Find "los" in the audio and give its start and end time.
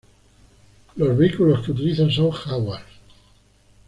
0.95-1.15